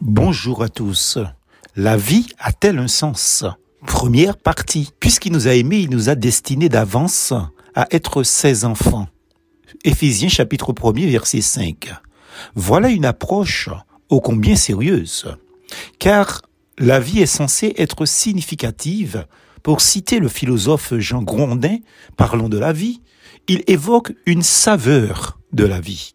[0.00, 1.18] Bonjour à tous.
[1.76, 3.44] La vie a-t-elle un sens?
[3.86, 4.92] Première partie.
[4.98, 7.34] Puisqu'il nous a aimés, il nous a destinés d'avance
[7.74, 9.08] à être ses enfants.
[9.84, 11.92] Éphésiens chapitre 1er verset 5.
[12.54, 13.68] Voilà une approche
[14.08, 15.36] ô combien sérieuse.
[15.98, 16.40] Car
[16.78, 19.26] la vie est censée être significative.
[19.62, 21.76] Pour citer le philosophe Jean Grondin,
[22.16, 23.02] parlant de la vie,
[23.48, 26.14] il évoque une saveur de la vie.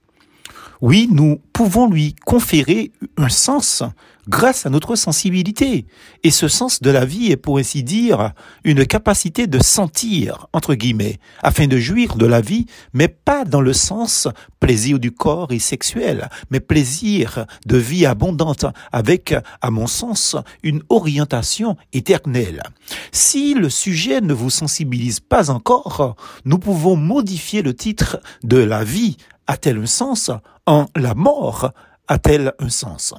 [0.82, 3.84] Oui, nous pouvons lui conférer un sens
[4.28, 5.86] grâce à notre sensibilité.
[6.24, 8.32] Et ce sens de la vie est pour ainsi dire
[8.64, 13.62] une capacité de sentir, entre guillemets, afin de jouir de la vie, mais pas dans
[13.62, 14.28] le sens
[14.60, 20.82] plaisir du corps et sexuel, mais plaisir de vie abondante avec, à mon sens, une
[20.90, 22.64] orientation éternelle.
[23.12, 26.16] Si le sujet ne vous sensibilise pas encore,
[26.46, 29.18] nous pouvons modifier le titre de la vie
[29.48, 30.32] a-t-elle un sens
[30.66, 31.72] en la mort
[32.08, 33.14] a-t-elle un sens?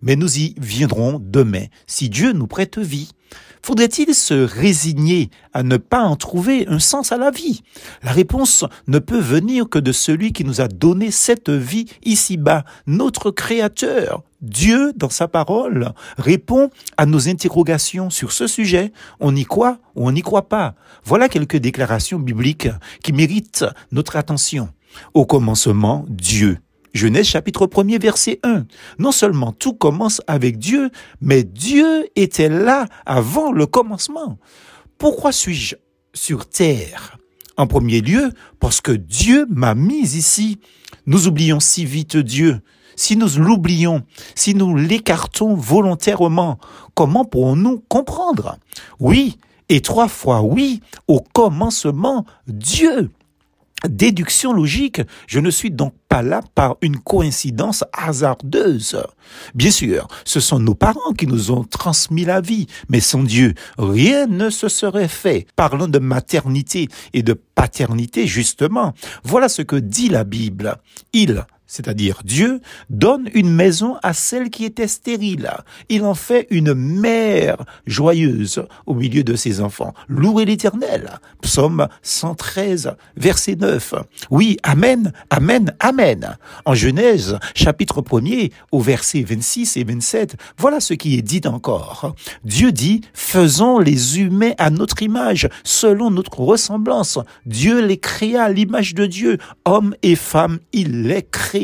[0.00, 3.10] Mais nous y viendrons demain, si Dieu nous prête vie.
[3.64, 7.62] Faudrait-il se résigner à ne pas en trouver un sens à la vie?
[8.02, 12.64] La réponse ne peut venir que de celui qui nous a donné cette vie ici-bas,
[12.86, 14.24] notre Créateur.
[14.40, 18.92] Dieu, dans sa parole, répond à nos interrogations sur ce sujet.
[19.20, 22.68] On y croit ou on n'y croit pas Voilà quelques déclarations bibliques
[23.04, 24.70] qui méritent notre attention.
[25.14, 26.58] Au commencement, Dieu.
[26.92, 28.66] Genèse chapitre 1er verset 1.
[28.98, 30.90] Non seulement tout commence avec Dieu,
[31.20, 34.38] mais Dieu était là avant le commencement.
[34.98, 35.76] Pourquoi suis-je
[36.12, 37.18] sur terre?
[37.56, 40.58] En premier lieu, parce que Dieu m'a mis ici.
[41.06, 42.60] Nous oublions si vite Dieu.
[42.94, 44.02] Si nous l'oublions,
[44.34, 46.58] si nous l'écartons volontairement,
[46.94, 48.58] comment pourrons-nous comprendre?
[49.00, 49.38] Oui,
[49.70, 53.10] et trois fois oui, au commencement, Dieu
[53.88, 59.02] déduction logique, je ne suis donc pas là par une coïncidence hasardeuse.
[59.54, 63.54] Bien sûr, ce sont nos parents qui nous ont transmis la vie, mais sans Dieu,
[63.78, 65.46] rien ne se serait fait.
[65.56, 68.94] Parlons de maternité et de paternité, justement.
[69.24, 70.76] Voilà ce que dit la Bible.
[71.72, 72.60] C'est-à-dire Dieu,
[72.90, 75.50] donne une maison à celle qui était stérile.
[75.88, 77.56] Il en fait une mère
[77.86, 79.94] joyeuse au milieu de ses enfants.
[80.06, 81.18] Louez l'Éternel.
[81.40, 83.94] Psaume 113, verset 9.
[84.30, 86.36] Oui, Amen, Amen, Amen.
[86.66, 92.14] En Genèse, chapitre 1er, au verset 26 et 27, voilà ce qui est dit encore.
[92.44, 97.18] Dieu dit, faisons les humains à notre image, selon notre ressemblance.
[97.46, 99.38] Dieu les créa à l'image de Dieu.
[99.64, 101.61] Hommes et femmes, il les créa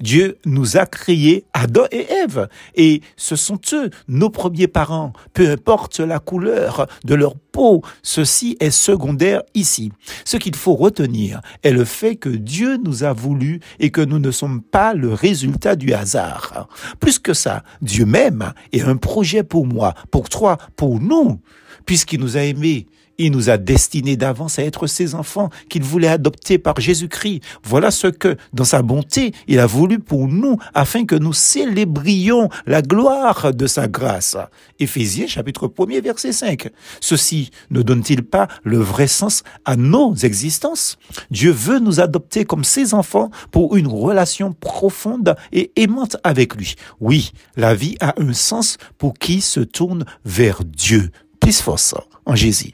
[0.00, 5.50] Dieu nous a créés, Adam et Ève, et ce sont eux, nos premiers parents, peu
[5.50, 9.92] importe la couleur de leur peau, ceci est secondaire ici.
[10.24, 14.18] Ce qu'il faut retenir est le fait que Dieu nous a voulu et que nous
[14.18, 16.68] ne sommes pas le résultat du hasard.
[17.00, 21.40] Plus que ça, Dieu même est un projet pour moi, pour toi, pour nous,
[21.84, 22.86] puisqu'il nous a aimés
[23.26, 27.42] il nous a destinés d'avance à être ses enfants qu'il voulait adopter par Jésus-Christ.
[27.62, 32.48] Voilà ce que, dans sa bonté, il a voulu pour nous afin que nous célébrions
[32.66, 34.36] la gloire de sa grâce.
[34.78, 36.68] Éphésiens chapitre 1 verset 5.
[37.00, 40.98] Ceci ne donne-t-il pas le vrai sens à nos existences?
[41.30, 46.74] Dieu veut nous adopter comme ses enfants pour une relation profonde et aimante avec lui.
[47.00, 51.10] Oui, la vie a un sens pour qui se tourne vers Dieu.
[51.40, 51.94] Plus force
[52.26, 52.68] en Jésus.